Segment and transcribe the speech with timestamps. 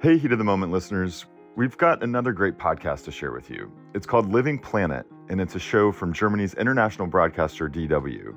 [0.00, 1.26] Hey, Heat of the Moment listeners.
[1.56, 3.72] We've got another great podcast to share with you.
[3.94, 8.32] It's called Living Planet, and it's a show from Germany's international broadcaster DW,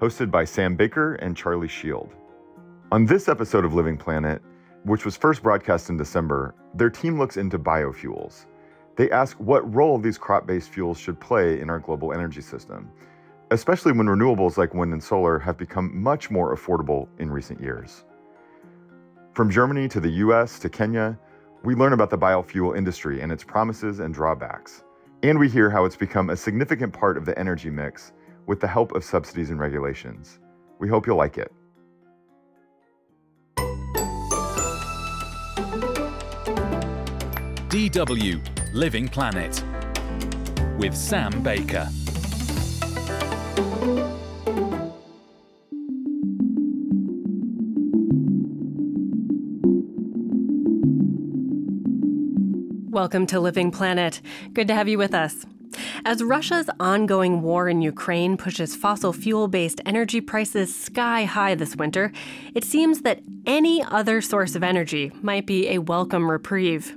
[0.00, 2.14] hosted by Sam Baker and Charli Shield.
[2.92, 4.40] On this episode of Living Planet,
[4.84, 8.46] which was first broadcast in December, their team looks into biofuels.
[8.96, 12.90] They ask what role these crop based fuels should play in our global energy system,
[13.50, 18.04] especially when renewables like wind and solar have become much more affordable in recent years.
[19.36, 21.18] From Germany to the US to Kenya,
[21.62, 24.82] we learn about the biofuel industry and its promises and drawbacks.
[25.22, 28.14] And we hear how it's become a significant part of the energy mix
[28.46, 30.38] with the help of subsidies and regulations.
[30.78, 31.52] We hope you'll like it.
[37.68, 39.62] DW Living Planet
[40.78, 41.90] with Sam Baker.
[52.96, 54.22] Welcome to Living Planet.
[54.54, 55.44] Good to have you with us.
[56.06, 61.76] As Russia's ongoing war in Ukraine pushes fossil fuel based energy prices sky high this
[61.76, 62.10] winter,
[62.54, 66.96] it seems that any other source of energy might be a welcome reprieve.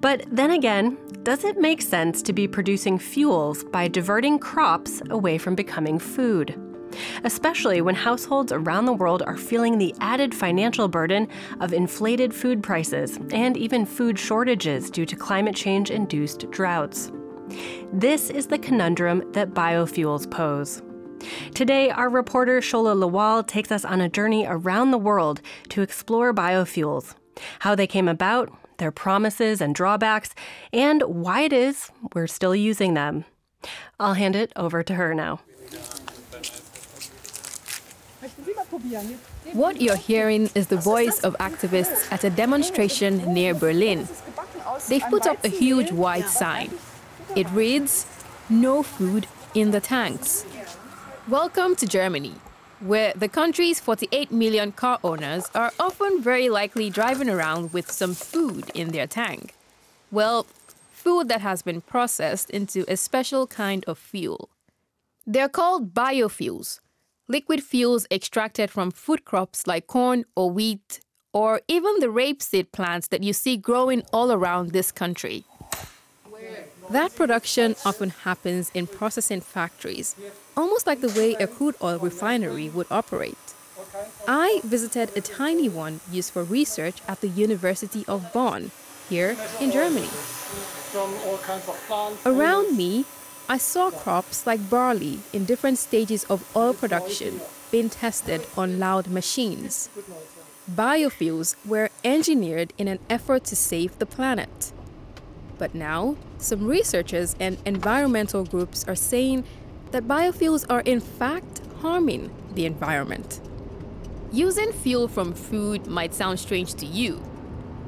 [0.00, 5.38] But then again, does it make sense to be producing fuels by diverting crops away
[5.38, 6.54] from becoming food?
[7.24, 11.28] Especially when households around the world are feeling the added financial burden
[11.60, 17.10] of inflated food prices and even food shortages due to climate change induced droughts.
[17.92, 20.82] This is the conundrum that biofuels pose.
[21.54, 26.34] Today, our reporter Shola Lawal takes us on a journey around the world to explore
[26.34, 27.14] biofuels,
[27.60, 30.34] how they came about, their promises and drawbacks,
[30.72, 33.24] and why it is we're still using them.
[33.98, 35.40] I'll hand it over to her now.
[39.52, 44.08] What you're hearing is the voice of activists at a demonstration near Berlin.
[44.88, 46.70] They've put up a huge white sign.
[47.36, 48.06] It reads,
[48.48, 50.44] No food in the tanks.
[51.28, 52.34] Welcome to Germany,
[52.80, 58.14] where the country's 48 million car owners are often very likely driving around with some
[58.14, 59.54] food in their tank.
[60.10, 60.46] Well,
[60.92, 64.48] food that has been processed into a special kind of fuel.
[65.26, 66.80] They're called biofuels,
[67.28, 71.00] liquid fuels extracted from food crops like corn or wheat,
[71.32, 75.44] or even the rapeseed plants that you see growing all around this country.
[76.90, 80.14] That production often happens in processing factories,
[80.56, 83.38] almost like the way a crude oil refinery would operate.
[84.28, 88.70] I visited a tiny one used for research at the University of Bonn,
[89.08, 90.08] here in Germany.
[92.26, 93.04] Around me,
[93.46, 99.08] I saw crops like barley in different stages of oil production being tested on loud
[99.08, 99.90] machines.
[100.70, 104.72] Biofuels were engineered in an effort to save the planet.
[105.58, 109.44] But now, some researchers and environmental groups are saying
[109.90, 113.40] that biofuels are in fact harming the environment.
[114.32, 117.22] Using fuel from food might sound strange to you,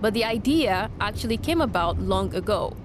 [0.02, 2.76] but the idea actually came about long ago.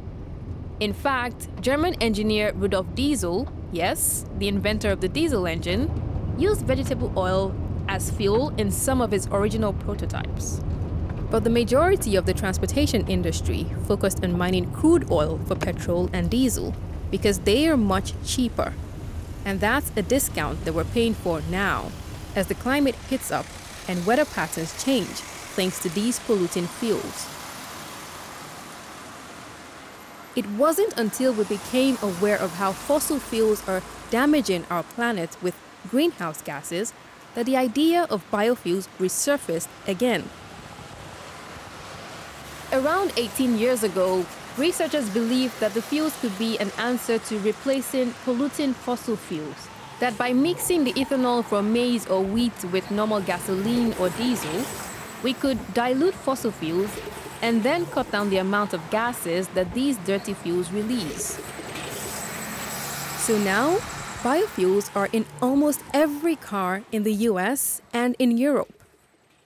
[0.82, 5.92] In fact, German engineer Rudolf Diesel, yes, the inventor of the diesel engine,
[6.40, 7.54] used vegetable oil
[7.88, 10.60] as fuel in some of his original prototypes.
[11.30, 16.32] But the majority of the transportation industry focused on mining crude oil for petrol and
[16.32, 16.74] diesel
[17.12, 18.74] because they are much cheaper.
[19.46, 21.92] And that's a discount that we're paying for now
[22.36, 23.46] as the climate heats up
[23.88, 25.22] and weather patterns change
[25.54, 27.41] thanks to these polluting fuels.
[30.34, 35.56] It wasn't until we became aware of how fossil fuels are damaging our planet with
[35.90, 36.94] greenhouse gases
[37.36, 40.30] that the idea of biofuels resurfaced again.
[42.72, 44.26] Around 18 years ago,
[44.58, 49.68] researchers believed that the fuels could be an answer to replacing polluting fossil fuels.
[50.00, 54.64] That by mixing the ethanol from maize or wheat with normal gasoline or diesel,
[55.24, 56.90] we could dilute fossil fuels
[57.42, 61.40] and then cut down the amount of gases that these dirty fuels release.
[63.18, 63.78] So now,
[64.24, 68.74] biofuels are in almost every car in the US and in Europe.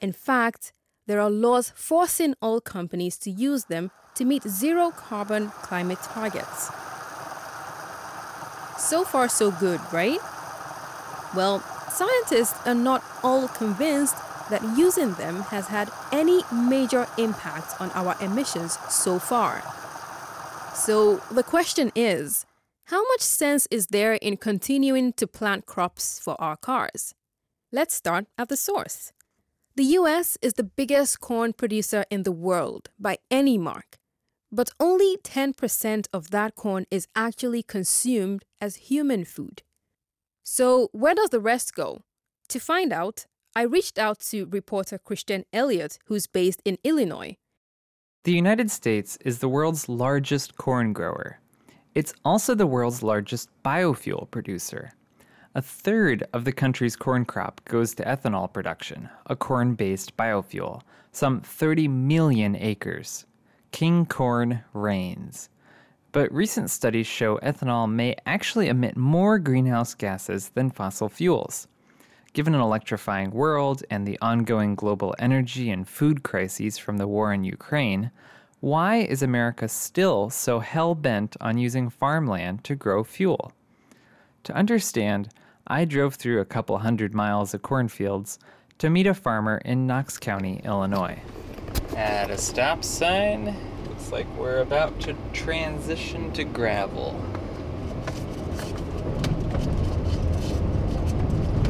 [0.01, 0.73] In fact,
[1.07, 6.71] there are laws forcing all companies to use them to meet zero carbon climate targets.
[8.77, 10.19] So far, so good, right?
[11.35, 11.59] Well,
[11.89, 14.15] scientists are not all convinced
[14.49, 19.63] that using them has had any major impact on our emissions so far.
[20.75, 22.45] So the question is
[22.85, 27.15] how much sense is there in continuing to plant crops for our cars?
[27.71, 29.11] Let's start at the source.
[29.75, 33.97] The US is the biggest corn producer in the world by any mark,
[34.51, 39.63] but only 10% of that corn is actually consumed as human food.
[40.43, 42.03] So, where does the rest go?
[42.49, 43.25] To find out,
[43.57, 47.37] I reached out to reporter Christian Elliott, who's based in Illinois.
[48.25, 51.39] The United States is the world's largest corn grower.
[51.93, 54.91] It's also the world's largest biofuel producer.
[55.53, 60.81] A third of the country's corn crop goes to ethanol production, a corn based biofuel,
[61.13, 63.25] some 30 million acres.
[63.71, 65.47] King corn reigns.
[66.11, 71.69] But recent studies show ethanol may actually emit more greenhouse gases than fossil fuels.
[72.35, 77.31] Given an electrifying world and the ongoing global energy and food crises from the war
[77.31, 78.11] in Ukraine,
[78.59, 83.53] why is America still so hell bent on using farmland to grow fuel?
[84.43, 85.29] To understand,
[85.65, 88.37] I drove through a couple hundred miles of cornfields
[88.79, 91.17] to meet a farmer in Knox County, Illinois.
[91.95, 93.55] At a stop sign,
[93.87, 97.15] looks like we're about to transition to gravel.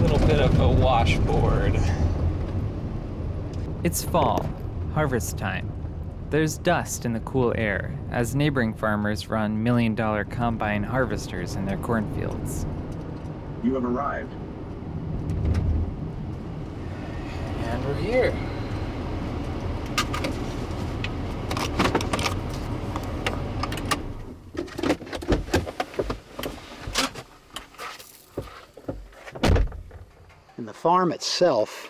[0.08, 1.80] Little bit of a washboard.
[3.84, 4.48] It's fall,
[4.94, 5.72] harvest time.
[6.30, 11.66] There's dust in the cool air as neighboring farmers run million dollar combine harvesters in
[11.66, 12.68] their cornfields.
[13.64, 14.32] You have arrived.
[17.64, 18.55] And we're here.
[30.86, 31.90] Farm itself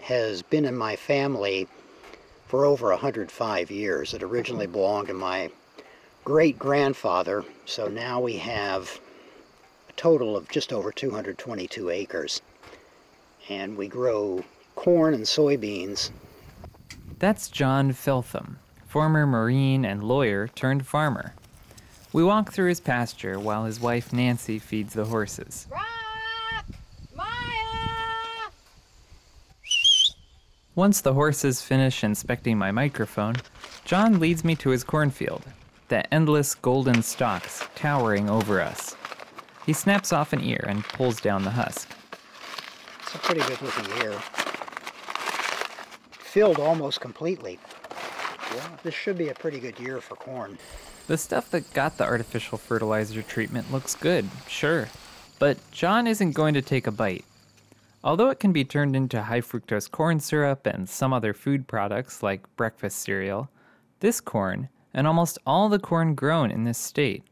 [0.00, 1.68] has been in my family
[2.46, 4.14] for over 105 years.
[4.14, 5.50] It originally belonged to my
[6.24, 8.98] great grandfather, so now we have
[9.90, 12.40] a total of just over 222 acres.
[13.50, 14.42] And we grow
[14.76, 16.10] corn and soybeans.
[17.18, 18.56] That's John Filtham,
[18.86, 21.34] former Marine and lawyer turned farmer.
[22.14, 25.66] We walk through his pasture while his wife Nancy feeds the horses.
[30.74, 33.34] Once the horses finish inspecting my microphone,
[33.84, 35.44] John leads me to his cornfield,
[35.88, 38.96] the endless golden stalks towering over us.
[39.66, 41.90] He snaps off an ear and pulls down the husk.
[43.02, 44.18] It's a pretty good looking ear.
[46.12, 47.58] Filled almost completely.
[48.54, 50.56] Yeah, This should be a pretty good year for corn.
[51.06, 54.88] The stuff that got the artificial fertilizer treatment looks good, sure,
[55.38, 57.26] but John isn't going to take a bite.
[58.04, 62.22] Although it can be turned into high fructose corn syrup and some other food products
[62.22, 63.48] like breakfast cereal,
[64.00, 67.22] this corn, and almost all the corn grown in this state,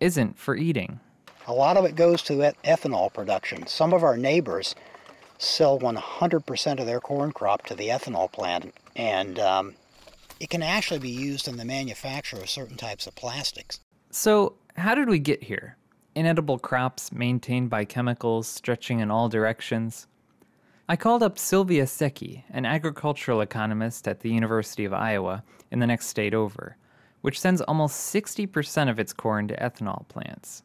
[0.00, 1.00] isn't for eating.
[1.46, 3.66] A lot of it goes to et- ethanol production.
[3.66, 4.74] Some of our neighbors
[5.38, 9.74] sell 100% of their corn crop to the ethanol plant, and um,
[10.40, 13.80] it can actually be used in the manufacture of certain types of plastics.
[14.10, 15.77] So, how did we get here?
[16.18, 20.08] Inedible crops maintained by chemicals stretching in all directions?
[20.88, 25.86] I called up Silvia Secchi, an agricultural economist at the University of Iowa in the
[25.86, 26.76] next state over,
[27.20, 30.64] which sends almost 60% of its corn to ethanol plants.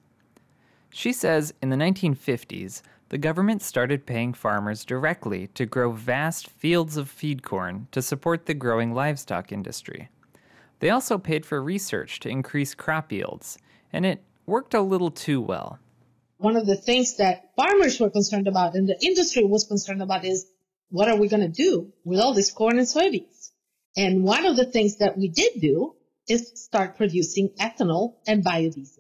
[0.90, 6.98] She says in the 1950s, the government started paying farmers directly to grow vast fields
[6.98, 10.10] of feed corn to support the growing livestock industry.
[10.80, 13.60] They also paid for research to increase crop yields,
[13.92, 15.80] and it worked a little too well.
[16.38, 20.26] One of the things that farmers were concerned about and the industry was concerned about
[20.26, 20.46] is
[20.90, 23.52] what are we going to do with all this corn and soybeans?
[23.96, 25.96] And one of the things that we did do
[26.28, 29.00] is start producing ethanol and biodiesel.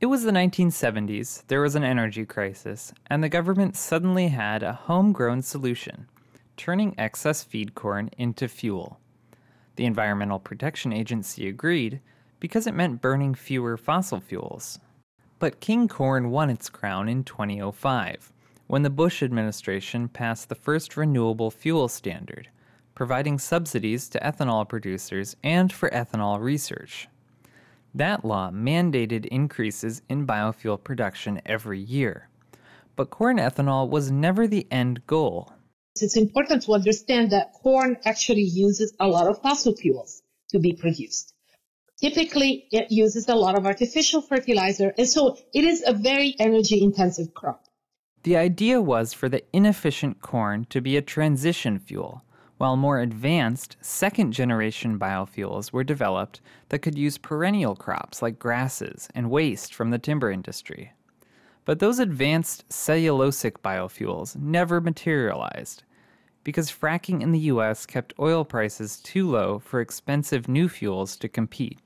[0.00, 4.72] It was the 1970s, there was an energy crisis, and the government suddenly had a
[4.72, 6.08] homegrown solution
[6.56, 9.00] turning excess feed corn into fuel.
[9.76, 12.00] The Environmental Protection Agency agreed
[12.44, 14.78] because it meant burning fewer fossil fuels.
[15.38, 18.34] But King Corn won its crown in 2005
[18.66, 22.50] when the Bush administration passed the first renewable fuel standard,
[22.94, 27.08] providing subsidies to ethanol producers and for ethanol research.
[27.94, 32.28] That law mandated increases in biofuel production every year.
[32.94, 35.50] But corn ethanol was never the end goal.
[35.98, 40.20] It's important to understand that corn actually uses a lot of fossil fuels
[40.50, 41.33] to be produced.
[42.00, 46.82] Typically, it uses a lot of artificial fertilizer, and so it is a very energy
[46.82, 47.64] intensive crop.
[48.24, 52.22] The idea was for the inefficient corn to be a transition fuel,
[52.56, 59.08] while more advanced second generation biofuels were developed that could use perennial crops like grasses
[59.14, 60.92] and waste from the timber industry.
[61.64, 65.84] But those advanced cellulosic biofuels never materialized.
[66.44, 71.28] because fracking in the US kept oil prices too low for expensive new fuels to
[71.28, 71.80] compete.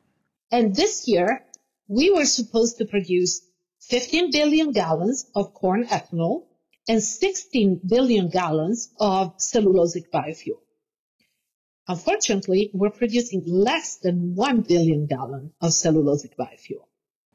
[0.51, 1.45] And this year,
[1.89, 3.43] we were supposed to produce
[3.81, 6.47] 15 billion gallons of corn ethanol
[6.89, 10.61] and 16 billion gallons of cellulosic biofuel.
[11.87, 16.85] Unfortunately, we're producing less than 1 billion gallon of cellulosic biofuel.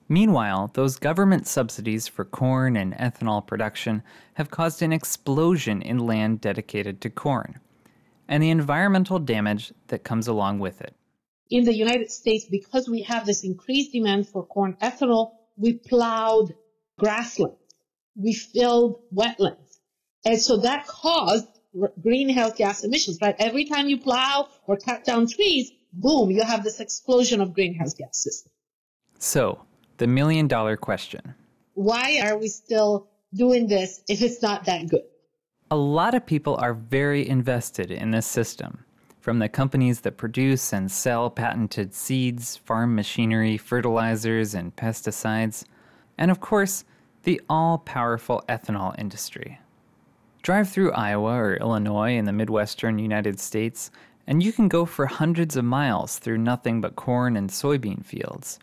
[0.10, 4.04] Meanwhile, those government subsidies for corn and ethanol production
[4.36, 7.60] have caused an explosion in land dedicated to corn
[8.28, 10.96] and the environmental damage that comes along with it.
[11.54, 16.56] In the United States, because we have this increased demand for corn ethanol, we plowed
[16.98, 17.60] grasslands,
[18.16, 19.78] we filled wetlands.
[20.26, 21.46] And so that caused
[22.02, 23.36] greenhouse gas emissions, right?
[23.38, 27.94] Every time you plow or cut down trees, boom, you have this explosion of greenhouse
[27.94, 28.50] gases.
[29.20, 29.62] So,
[29.98, 31.36] the million dollar question
[31.76, 35.06] Why are we still doing this if it's not that good?
[35.70, 38.86] A lot of people are very invested in this system.
[39.24, 45.64] From the companies that produce and sell patented seeds, farm machinery, fertilizers, and pesticides,
[46.18, 46.84] and of course,
[47.24, 49.62] the all powerful ethanol industry.
[50.42, 53.92] Drive through Iowa or Illinois in the Midwestern United States,
[54.28, 58.60] and you can go for hundreds of miles through nothing but corn and soybean fields.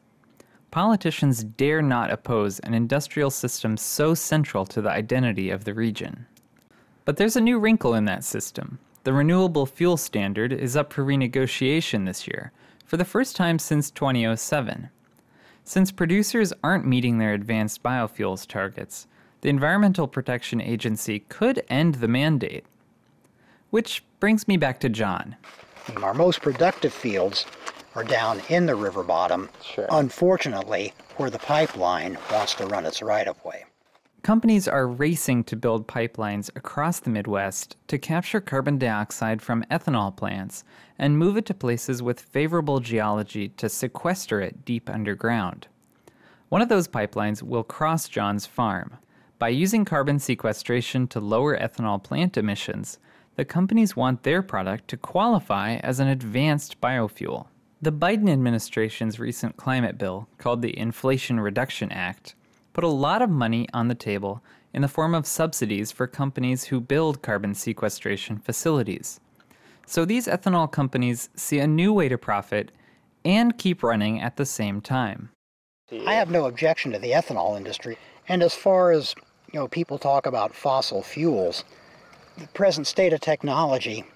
[0.70, 6.26] Politicians dare not oppose an industrial system so central to the identity of the region.
[7.06, 8.78] But there's a new wrinkle in that system.
[9.02, 12.52] The renewable fuel standard is up for renegotiation this year,
[12.84, 14.90] for the first time since 2007.
[15.64, 19.06] Since producers aren't meeting their advanced biofuels targets,
[19.40, 22.66] the Environmental Protection Agency could end the mandate.
[23.70, 25.36] Which brings me back to John.
[26.02, 27.46] Our most productive fields
[27.94, 29.86] are down in the river bottom, sure.
[29.90, 33.64] unfortunately, where the pipeline wants to run its right of way.
[34.22, 40.14] Companies are racing to build pipelines across the Midwest to capture carbon dioxide from ethanol
[40.14, 40.62] plants
[40.98, 45.68] and move it to places with favorable geology to sequester it deep underground.
[46.50, 48.98] One of those pipelines will cross John's farm.
[49.38, 52.98] By using carbon sequestration to lower ethanol plant emissions,
[53.36, 57.46] the companies want their product to qualify as an advanced biofuel.
[57.80, 62.34] The Biden administration's recent climate bill, called the Inflation Reduction Act,
[62.80, 66.64] put a lot of money on the table in the form of subsidies for companies
[66.64, 69.20] who build carbon sequestration facilities.
[69.84, 72.72] So these ethanol companies see a new way to profit
[73.22, 75.28] and keep running at the same time.
[76.06, 77.98] I have no objection to the ethanol industry.
[78.28, 79.14] And as far as
[79.52, 81.64] you know, people talk about fossil fuels.
[82.38, 84.06] The present state of technology,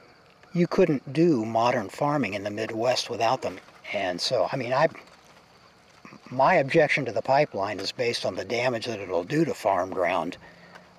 [0.55, 3.59] you couldn't do modern farming in the Midwest without them.
[3.93, 4.89] And so, I mean, I
[6.35, 9.91] my objection to the pipeline is based on the damage that it'll do to farm
[9.91, 10.37] ground.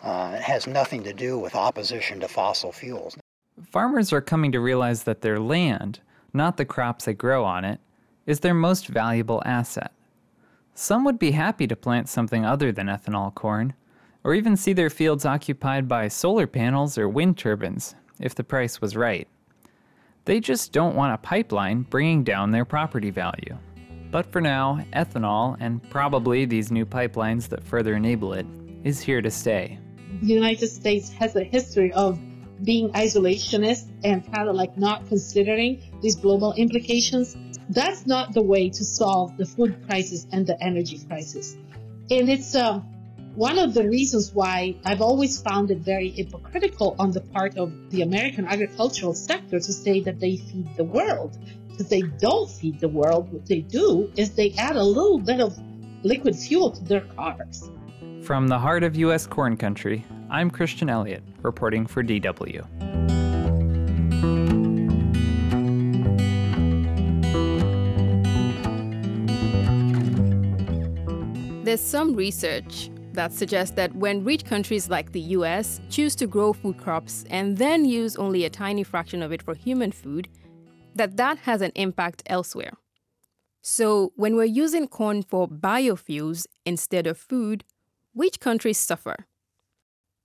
[0.04, 3.18] Uh, it has nothing to do with opposition to fossil fuels.
[3.72, 6.00] Farmers are coming to realize that their land,
[6.34, 7.80] not the crops they grow on it,
[8.26, 9.92] is their most valuable asset.
[10.74, 13.74] Some would be happy to plant something other than ethanol corn,
[14.24, 18.82] or even see their fields occupied by solar panels or wind turbines, if the price
[18.82, 19.28] was right.
[20.26, 23.58] They just don't want a pipeline bringing down their property value.
[24.16, 28.46] But for now, ethanol, and probably these new pipelines that further enable it,
[28.86, 29.78] is here to stay.
[30.22, 32.18] The United States has a history of
[32.64, 37.36] being isolationist and kind of like not considering these global implications.
[37.68, 41.58] That's not the way to solve the food crisis and the energy crisis.
[42.10, 42.84] And it's um,
[43.36, 47.74] one of the reasons why I've always found it very hypocritical on the part of
[47.90, 51.38] the American agricultural sector to say that they feed the world.
[51.76, 53.30] Because they don't feed the world.
[53.34, 55.60] What they do is they add a little bit of
[56.04, 57.70] liquid fuel to their cars.
[58.22, 59.28] From the heart of U.S.
[59.28, 62.66] corn country, I'm Christian Elliott, reporting for DW.
[71.66, 76.54] There's some research that suggests that when rich countries like the US choose to grow
[76.54, 80.30] food crops and then use only a tiny fraction of it for human food,
[80.96, 82.74] that that has an impact elsewhere.
[83.62, 87.64] So, when we're using corn for biofuels instead of food,
[88.14, 89.28] which countries suffer?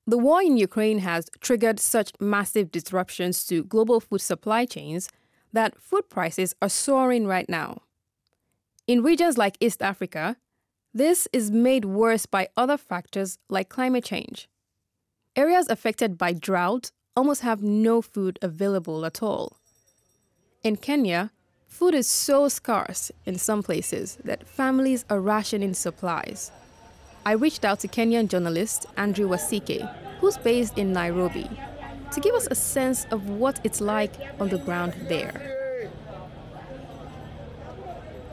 [0.06, 5.08] The war in Ukraine has triggered such massive disruptions to global food supply chains
[5.52, 7.82] that food prices are soaring right now.
[8.86, 10.36] In regions like East Africa,
[10.92, 14.48] this is made worse by other factors like climate change.
[15.36, 19.59] Areas affected by drought almost have no food available at all.
[20.62, 21.30] In Kenya,
[21.66, 26.52] food is so scarce in some places that families are rationing supplies.
[27.24, 29.88] I reached out to Kenyan journalist Andrew Wasike,
[30.20, 31.48] who's based in Nairobi.
[32.12, 35.90] to give us a sense of what it's like on the ground there.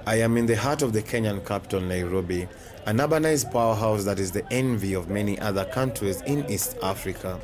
[0.05, 2.48] I am in the heart of the Kenyan capital, Nairobi,
[2.88, 7.38] an urbanized powerhouse that is the envy of many other countries in East Africa.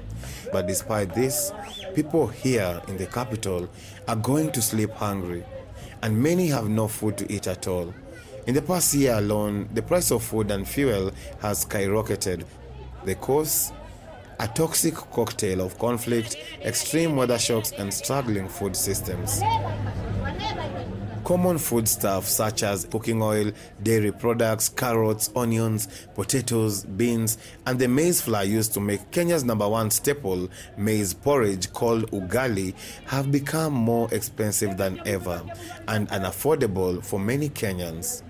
[0.53, 1.51] But despite this,
[1.93, 3.67] people here in the capital
[4.07, 5.43] are going to sleep hungry,
[6.01, 7.93] and many have no food to eat at all.
[8.47, 12.45] In the past year alone, the price of food and fuel has skyrocketed.
[13.03, 13.73] The cause?
[14.39, 19.41] A toxic cocktail of conflict, extreme weather shocks, and struggling food systems.
[21.23, 28.19] Common foodstuffs such as cooking oil, dairy products, carrots, onions, potatoes, beans, and the maize
[28.19, 32.73] flour used to make Kenya's number one staple, maize porridge called ugali,
[33.05, 35.41] have become more expensive than ever
[35.87, 38.21] and unaffordable for many Kenyans.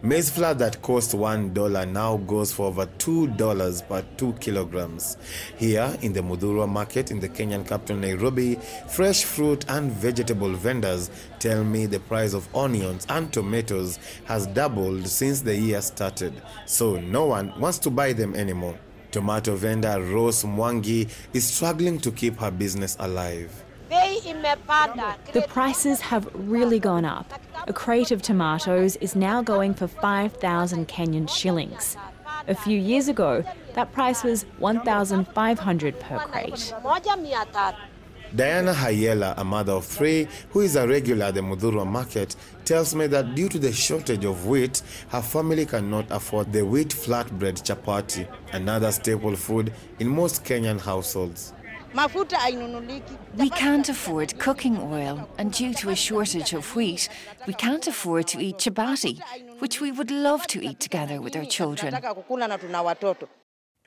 [0.00, 5.16] Maize flour that cost $1 now goes for over $2 per 2 kilograms.
[5.56, 11.10] Here in the Muthurwa market in the Kenyan capital Nairobi, fresh fruit and vegetable vendors
[11.40, 16.32] tell me the price of onions and tomatoes has doubled since the year started,
[16.64, 18.78] so no one wants to buy them anymore.
[19.10, 23.64] Tomato vendor Rose Mwangi is struggling to keep her business alive.
[23.90, 27.32] The prices have really gone up.
[27.66, 31.96] A crate of tomatoes is now going for 5,000 Kenyan shillings.
[32.46, 36.74] A few years ago, that price was 1,500 per crate.
[38.34, 42.94] Diana Hayela, a mother of three who is a regular at the Muthurwa market, tells
[42.94, 47.62] me that due to the shortage of wheat, her family cannot afford the wheat flatbread
[47.62, 51.54] chapati, another staple food in most Kenyan households.
[53.36, 57.08] We can't afford cooking oil, and due to a shortage of wheat,
[57.46, 59.20] we can't afford to eat chapati,
[59.60, 61.94] which we would love to eat together with our children.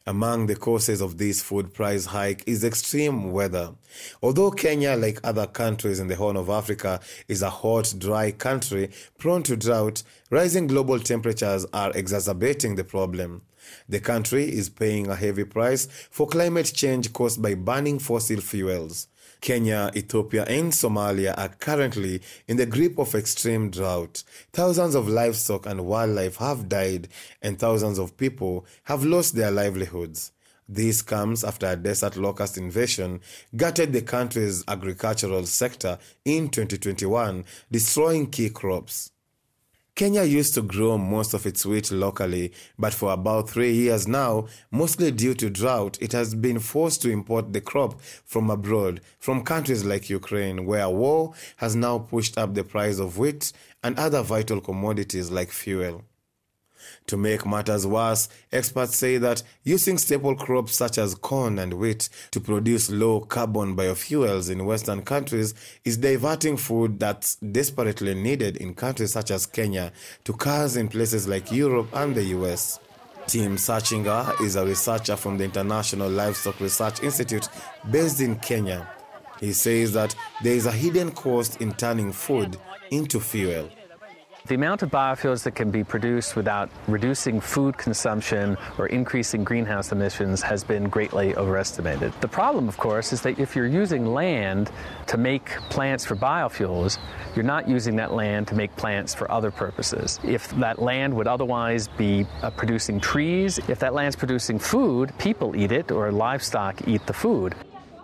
[0.08, 3.76] Among the causes of this food price hike is extreme weather.
[4.24, 8.90] Although Kenya, like other countries in the Horn of Africa, is a hot, dry country
[9.20, 13.44] prone to drought, rising global temperatures are exacerbating the problem.
[13.88, 19.08] The country is paying a heavy price for climate change caused by burning fossil fuels.
[19.42, 24.24] Kenya, Ethiopia, and Somalia are currently in the grip of extreme drought.
[24.54, 27.08] Thousands of livestock and wildlife have died,
[27.42, 30.32] and thousands of people have lost their livelihoods.
[30.70, 33.20] This comes after a desert locust invasion
[33.56, 39.12] gutted the country's agricultural sector in 2021, destroying key crops.
[39.96, 44.48] Kenya used to grow most of its wheat locally, but for about three years now,
[44.72, 49.44] mostly due to drought, it has been forced to import the crop from abroad, from
[49.44, 53.52] countries like Ukraine, where war has now pushed up the price of wheat
[53.84, 56.04] and other vital commodities like fuel.
[57.08, 62.10] To make matters worse, experts say that using staple crops such as corn and wheat
[62.32, 68.74] to produce low carbon biofuels in Western countries is diverting food that's desperately needed in
[68.74, 69.92] countries such as Kenya
[70.24, 72.80] to cars in places like Europe and the US.
[73.28, 77.48] Tim Searchinger is a researcher from the International Livestock Research Institute
[77.90, 78.88] based in Kenya.
[79.40, 82.58] He says that there is a hidden cost in turning food
[82.92, 83.70] into fuel.
[84.48, 89.92] The amount of biofuels that can be produced without reducing food consumption or increasing greenhouse
[89.92, 92.12] emissions has been greatly overestimated.
[92.22, 94.72] The problem, of course, is that if you're using land
[95.08, 96.98] to make plants for biofuels,
[97.36, 100.20] you're not using that land to make plants for other purposes.
[100.24, 105.56] If that land would otherwise be uh, producing trees, if that land's producing food, people
[105.56, 107.54] eat it or livestock eat the food.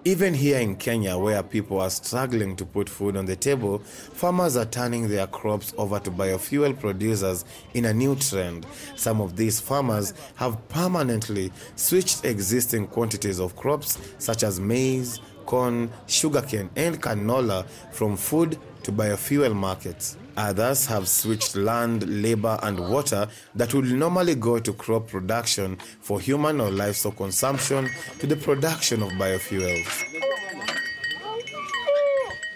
[0.07, 4.55] Even here in Kenya, where people are struggling to put food on the table, farmers
[4.55, 7.43] are turning their crops over to biofuel producers
[7.73, 8.65] in a new trend.
[8.95, 15.91] Some of these farmers have permanently switched existing quantities of crops such as maize, corn,
[16.05, 20.15] sugarcane, and canola from food to biofuel markets.
[20.38, 26.19] Others have switched land, labor, and water that would normally go to crop production for
[26.19, 30.04] human or livestock consumption to the production of biofuels.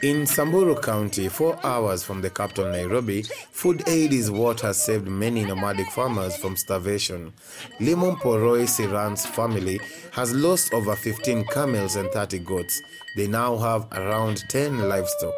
[0.03, 5.07] In Samburu County, four hours from the capital Nairobi, food aid is what has saved
[5.07, 7.31] many nomadic farmers from starvation.
[7.79, 9.79] Limon Poroi Siran's family
[10.11, 12.81] has lost over 15 camels and 30 goats.
[13.15, 15.35] They now have around 10 livestock.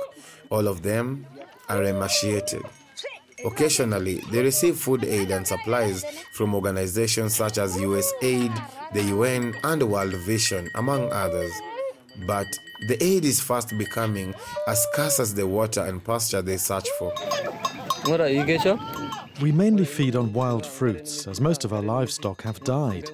[0.50, 1.26] All of them
[1.70, 2.64] are emaciated.
[3.46, 9.84] Occasionally, they receive food aid and supplies from organizations such as USAID, the UN, and
[9.84, 11.52] World Vision, among others.
[12.26, 12.48] But
[12.88, 14.34] the aid is fast becoming
[14.68, 17.12] as scarce as the water and pasture they search for.
[18.06, 18.80] What are you, Gesho?
[19.42, 23.10] We mainly feed on wild fruits, as most of our livestock have died.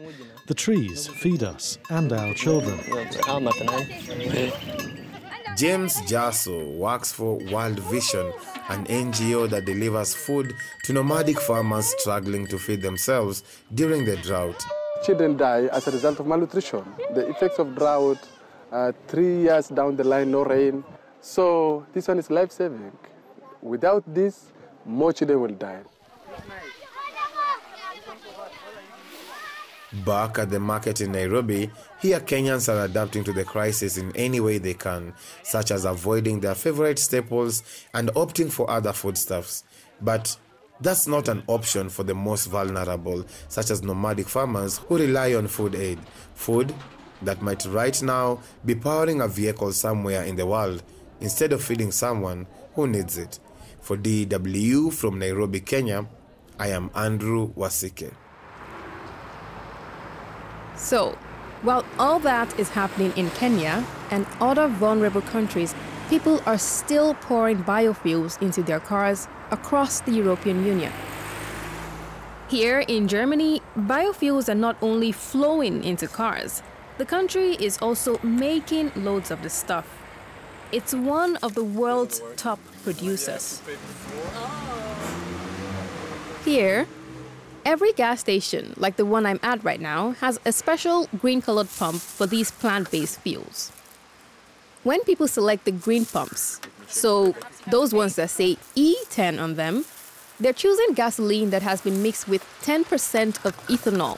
[0.47, 2.79] The trees feed us and our children.
[5.59, 8.31] James Jasso works for World Vision,
[8.69, 13.43] an NGO that delivers food to nomadic farmers struggling to feed themselves
[13.73, 14.65] during the drought.
[15.05, 16.85] Children die as a result of malnutrition.
[17.13, 18.19] The effects of drought,
[18.71, 20.81] uh, three years down the line, no rain.
[21.19, 22.93] So this one is life saving.
[23.61, 24.53] Without this,
[24.85, 25.81] more children will die.
[29.91, 34.39] Back at the market in Nairobi, here Kenyans are adapting to the crisis in any
[34.39, 37.63] way they can, such as avoiding their favorite staples
[37.95, 39.63] and opting for other foodstuffs.
[39.99, 40.37] But
[40.79, 45.47] that's not an option for the most vulnerable, such as nomadic farmers who rely on
[45.47, 45.97] food aid.
[46.35, 46.71] Food
[47.23, 50.83] that might right now be powering a vehicle somewhere in the world
[51.19, 53.39] instead of feeding someone who needs it.
[53.81, 56.05] For DW from Nairobi, Kenya,
[56.59, 58.13] I am Andrew Wasike.
[60.79, 61.17] So,
[61.61, 65.75] while all that is happening in Kenya and other vulnerable countries,
[66.09, 70.93] people are still pouring biofuels into their cars across the European Union.
[72.47, 76.63] Here in Germany, biofuels are not only flowing into cars,
[76.97, 79.85] the country is also making loads of the stuff.
[80.71, 83.61] It's one of the world's top producers.
[86.45, 86.87] Here,
[87.65, 91.67] Every gas station, like the one I'm at right now, has a special green colored
[91.77, 93.71] pump for these plant based fuels.
[94.83, 97.35] When people select the green pumps, so
[97.69, 99.85] those ones that say E10 on them,
[100.39, 104.17] they're choosing gasoline that has been mixed with 10% of ethanol.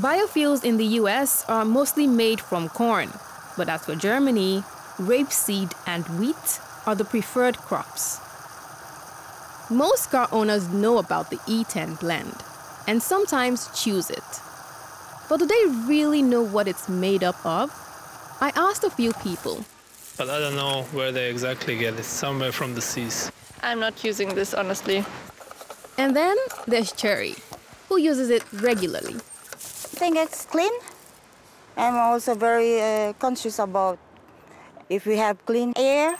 [0.00, 3.10] Biofuels in the US are mostly made from corn,
[3.56, 4.64] but as for Germany,
[4.98, 8.23] rapeseed and wheat are the preferred crops.
[9.74, 12.36] Most car owners know about the E10 blend
[12.86, 14.22] and sometimes choose it.
[15.28, 17.72] But do they really know what it's made up of?
[18.40, 19.64] I asked a few people.
[20.16, 23.32] But I don't know where they exactly get it, somewhere from the seas.
[23.64, 25.04] I'm not using this honestly.
[25.98, 26.36] And then
[26.68, 27.34] there's Cherry,
[27.88, 29.16] who uses it regularly.
[29.16, 30.72] I think it's clean.
[31.76, 33.98] I'm also very uh, conscious about
[34.88, 36.14] if we have clean air,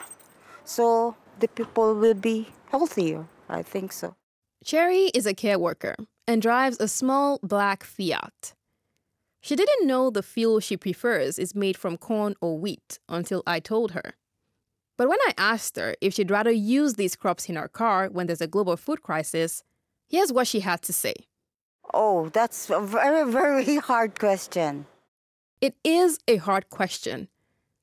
[0.64, 3.26] so the people will be healthier.
[3.48, 4.16] I think so.
[4.64, 5.94] Cherry is a care worker
[6.26, 8.54] and drives a small black Fiat.
[9.40, 13.60] She didn't know the fuel she prefers is made from corn or wheat until I
[13.60, 14.14] told her.
[14.96, 18.26] But when I asked her if she'd rather use these crops in her car when
[18.26, 19.62] there's a global food crisis,
[20.06, 21.14] here's what she had to say.
[21.92, 24.86] Oh, that's a very, very hard question.
[25.60, 27.28] It is a hard question.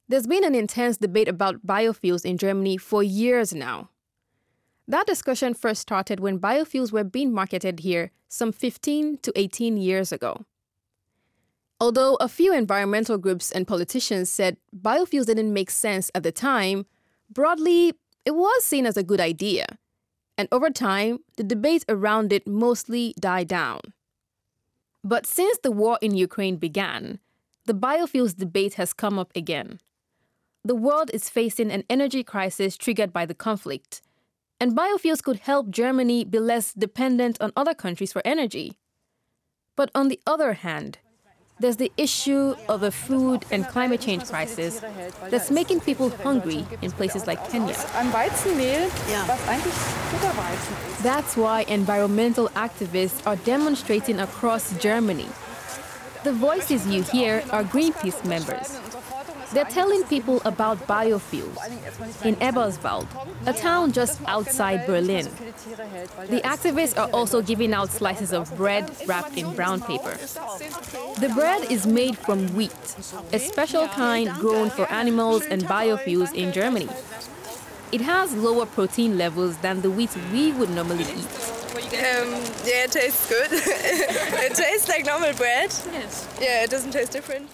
[0.08, 3.90] There's been an intense debate about biofuels in Germany for years now.
[4.92, 10.12] That discussion first started when biofuels were being marketed here some 15 to 18 years
[10.12, 10.44] ago.
[11.80, 16.86] Although a few environmental groups and politicians said biofuels didn't make sense at the time,
[17.30, 17.94] broadly,
[18.26, 19.66] it was seen as a good idea.
[20.38, 23.80] And over time, the debate around it mostly died down.
[25.06, 27.20] But since the war in Ukraine began,
[27.66, 29.80] the biofuels debate has come up again.
[30.66, 34.02] The world is facing an energy crisis triggered by the conflict
[34.62, 38.78] and biofuels could help Germany be less dependent on other countries for energy.
[39.76, 41.00] But on the other hand,
[41.60, 44.82] there's the issue of a food and climate change crisis
[45.32, 47.76] that's making people hungry in places like Kenya.
[51.02, 55.28] That's why environmental activists are demonstrating across Germany.
[56.24, 58.91] The voices you hear are Greenpeace members.
[59.54, 61.58] They're telling people about biofuels
[62.26, 63.08] in Eberswald,
[63.46, 65.26] a town just outside Berlin.
[66.30, 70.16] The activists are also giving out slices of bread wrapped in brown paper.
[71.20, 72.96] The bread is made from wheat,
[73.34, 76.90] a special kind grown for animals and biofuels in Germany.
[77.92, 81.28] It has lower protein levels than the wheat we would normally eat.
[81.92, 82.32] Um,
[82.64, 83.50] yeah, it tastes good.
[83.52, 85.74] it tastes like normal bread.
[85.92, 86.28] Yes.
[86.40, 87.50] Yeah, it doesn't taste different.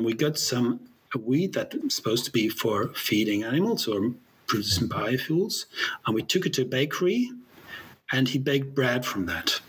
[0.00, 4.12] We got some a weed that's supposed to be for feeding animals or
[4.46, 5.66] producing biofuels.
[6.06, 7.30] And we took it to a bakery
[8.12, 9.60] and he baked bread from that.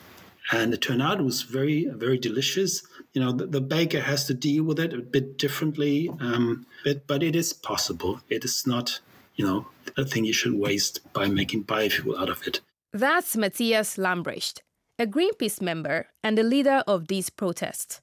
[0.52, 2.84] And it turned out it was very, very delicious.
[3.14, 7.08] You know, the, the baker has to deal with it a bit differently, um, but,
[7.08, 8.22] but it is possible.
[8.30, 9.00] It is not,
[9.36, 12.62] you know, a thing you should waste by making biofuel out of it.
[12.92, 14.62] That's Matthias Lambrecht,
[15.00, 18.02] a Greenpeace member and the leader of these protests.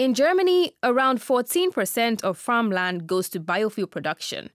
[0.00, 4.48] In Germany, around 14% of farmland goes to biofuel production.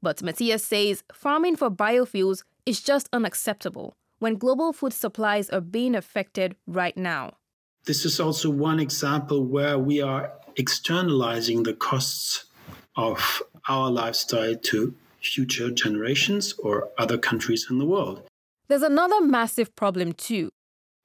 [0.00, 5.94] But Matthias says farming for biofuels is just unacceptable when global food supplies are being
[5.94, 7.34] affected right now.
[7.84, 12.46] This is also one example where we are externalizing the costs
[12.96, 18.22] of our lifestyle to future generations or other countries in the world.
[18.68, 20.48] There's another massive problem, too.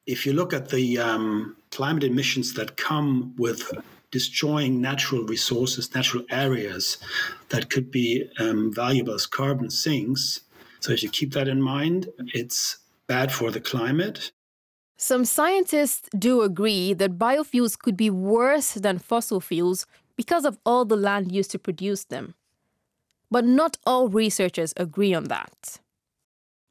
[0.07, 3.71] If you look at the um, climate emissions that come with
[4.11, 6.97] destroying natural resources, natural areas
[7.49, 10.41] that could be um, valuable as carbon sinks,
[10.81, 14.31] so if you keep that in mind, it's bad for the climate.
[14.97, 20.85] Some scientists do agree that biofuels could be worse than fossil fuels because of all
[20.85, 22.33] the land used to produce them.
[23.29, 25.79] But not all researchers agree on that.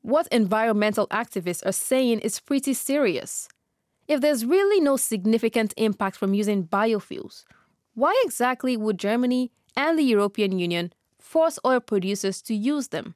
[0.03, 3.49] What environmental activists are saying is pretty serious.
[4.11, 7.45] If there's really no significant impact from using biofuels,
[7.95, 13.15] why exactly would Germany and the European Union force oil producers to use them?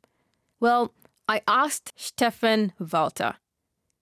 [0.61, 0.95] Well,
[1.27, 3.35] I asked Stefan Walter.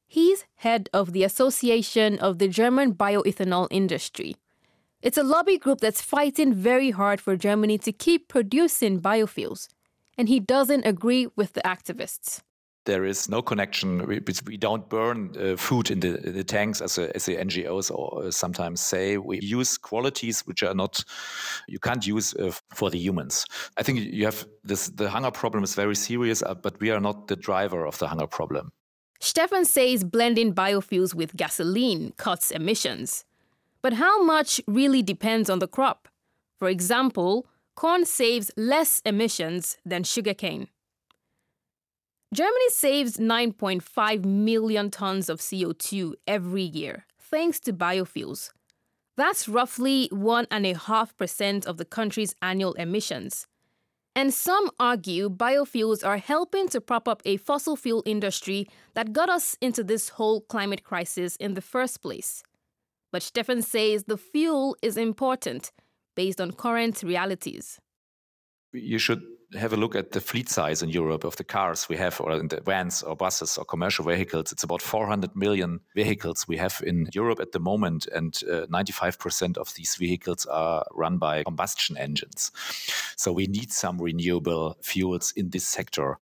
[0.07, 4.37] He's head of the Association of the German Bioethanol Industry.
[5.01, 9.69] It's a lobby group that's fighting very hard for Germany to keep producing biofuels,
[10.19, 12.43] and he doesn't agree with the activists
[12.85, 14.07] there is no connection.
[14.07, 17.37] We, we don't burn uh, food in the, in the, tanks, as, a, as the
[17.37, 19.19] NGOs or uh, sometimes say.
[19.19, 21.05] We use qualities which are not
[21.69, 23.47] you can't use uh, for the humans.
[23.77, 24.89] I think you have this.
[24.89, 28.09] The hunger problem is very serious, uh, but we are not the driver of the
[28.09, 28.73] hunger problem.
[29.21, 33.25] Stefan says blending biofuels with gasoline cuts emissions,
[33.81, 36.09] but how much really depends on the crop.
[36.59, 40.69] For example, corn saves less emissions than sugarcane.
[42.33, 48.51] Germany saves 9.5 million tons of CO2 every year thanks to biofuels.
[49.17, 53.47] That's roughly 1.5% of the country's annual emissions.
[54.15, 59.31] And some argue biofuels are helping to prop up a fossil fuel industry that got
[59.31, 62.43] us into this whole climate crisis in the first place.
[63.11, 65.73] But Stefan says the fuel is important
[66.15, 67.81] based on current realities.
[68.73, 69.23] You should
[69.55, 72.33] have a look at the fleet size in Europe of the cars we have, or
[72.33, 76.83] in the vans or buses or commercial vehicles, it's about 400 million vehicles we have
[76.87, 81.97] in Europe at the moment, and uh, 95% of these vehicles are run by combustion
[81.97, 82.51] engines.
[83.17, 86.19] So we need some renewable fuels in this sector.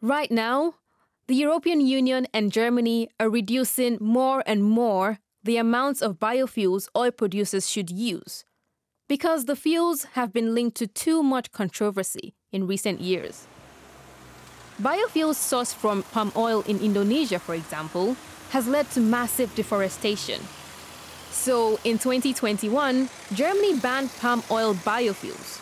[0.00, 0.74] Right now,
[1.28, 7.10] the European Union and Germany are reducing more and more the amounts of biofuels oil
[7.10, 8.44] producers should use
[9.08, 13.46] because the fuels have been linked to too much controversy in recent years.
[14.80, 18.16] Biofuels sourced from palm oil in Indonesia, for example,
[18.50, 20.40] has led to massive deforestation.
[21.30, 25.60] So in 2021, Germany banned palm oil biofuels,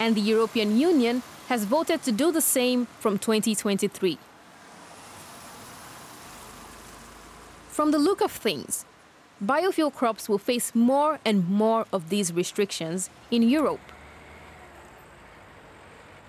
[0.00, 4.18] and the European Union has voted to do the same from 2023.
[7.68, 8.84] From the look of things,
[9.44, 13.80] biofuel crops will face more and more of these restrictions in Europe.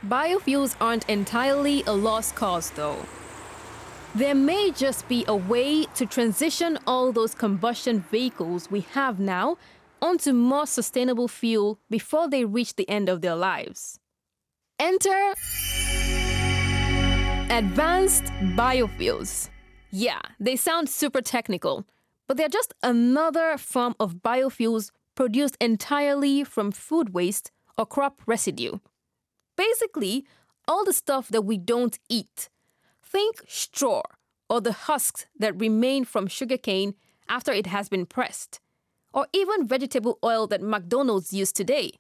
[0.08, 3.06] Biofuels aren't entirely a lost cause, though.
[4.16, 9.58] There may just be a way to transition all those combustion vehicles we have now
[10.02, 14.00] onto more sustainable fuel before they reach the end of their lives.
[14.80, 15.34] Enter
[17.50, 18.24] advanced
[18.56, 19.50] biofuels.
[19.92, 21.86] Yeah, they sound super technical,
[22.28, 28.80] but they're just another form of biofuels produced entirely from food waste or crop residue.
[29.58, 30.26] Basically,
[30.68, 32.50] all the stuff that we don't eat.
[33.04, 34.04] Think straw
[34.50, 36.94] or the husks that remain from sugarcane
[37.28, 38.62] after it has been pressed,
[39.14, 41.92] or even vegetable oil that McDonald's use today.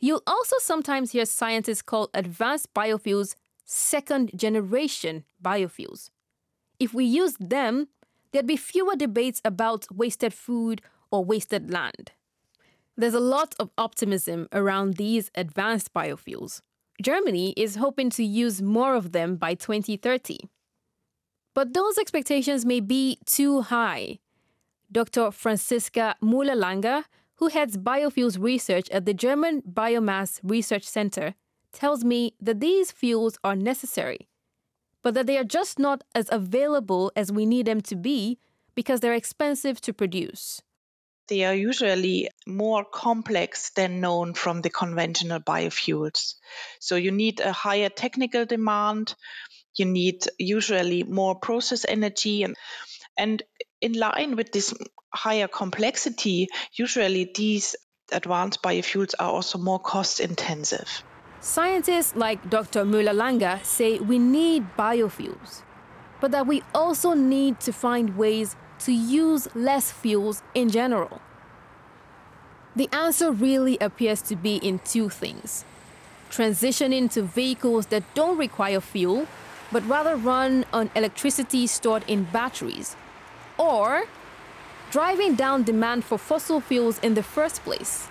[0.00, 6.10] You'll also sometimes hear scientists call advanced biofuels second generation biofuels.
[6.78, 7.88] If we used them,
[8.32, 12.12] there'd be fewer debates about wasted food or wasted land.
[12.96, 16.62] There's a lot of optimism around these advanced biofuels.
[17.02, 20.38] Germany is hoping to use more of them by 2030.
[21.54, 24.18] But those expectations may be too high.
[24.90, 25.30] Dr.
[25.30, 27.04] Franziska Müller-Langer,
[27.34, 31.34] who heads biofuels research at the German Biomass Research Center,
[31.72, 34.28] tells me that these fuels are necessary,
[35.02, 38.38] but that they are just not as available as we need them to be
[38.74, 40.62] because they're expensive to produce.
[41.28, 46.34] They are usually more complex than known from the conventional biofuels.
[46.78, 49.14] So you need a higher technical demand,
[49.76, 52.56] you need usually more process energy and
[53.18, 53.42] and
[53.80, 54.74] in line with this
[55.12, 57.76] higher complexity, usually these
[58.12, 61.02] advanced biofuels are also more cost intensive.
[61.40, 62.84] Scientists like Dr.
[62.84, 65.62] Müller-Langer say we need biofuels,
[66.20, 71.20] but that we also need to find ways to use less fuels in general?
[72.74, 75.64] The answer really appears to be in two things
[76.30, 79.26] transitioning to vehicles that don't require fuel,
[79.72, 82.96] but rather run on electricity stored in batteries,
[83.58, 84.04] or
[84.90, 88.08] driving down demand for fossil fuels in the first place,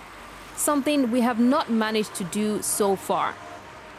[0.56, 3.34] something we have not managed to do so far.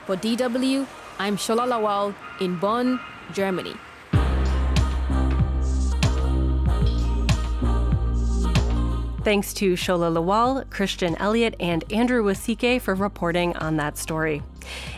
[0.06, 0.86] For DW,
[1.18, 3.00] I'm Shola Lawal in Bonn,
[3.32, 3.74] Germany.
[9.26, 14.40] Thanks to Shola Lawal, Christian Elliott, and Andrew Wasike for reporting on that story.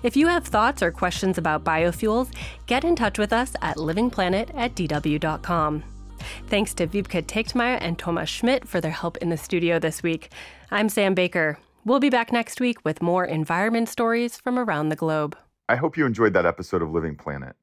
[0.03, 2.31] If you have thoughts or questions about biofuels,
[2.67, 5.83] get in touch with us at livingplanet at dw.com.
[6.47, 10.31] Thanks to Wiebke Tegtmeier and Thomas Schmidt for their help in the studio this week.
[10.71, 11.59] I'm Sam Baker.
[11.87, 15.39] We'll be back next week with more environment stories from around the globe.
[15.71, 17.57] I hope you enjoyed that episode of Living Planet.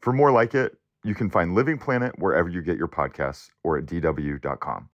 [0.00, 3.78] For more like it, you can find Living Planet wherever you get your podcasts or
[3.78, 4.90] at dw.com.